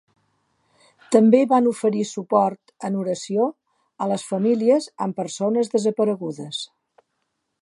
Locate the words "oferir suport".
1.71-2.73